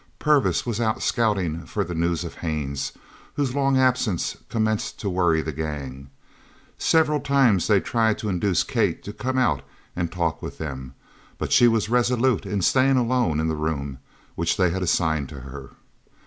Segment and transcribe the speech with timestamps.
[0.17, 2.91] Purvis was out scouting for the news of Haines,
[3.35, 6.09] whose long absence commenced to worry the gang.
[6.79, 9.61] Several times they tried to induce Kate to come out
[9.95, 10.95] and talk with them,
[11.37, 13.99] but she was resolute in staying alone in the room
[14.33, 15.69] which they had assigned to her.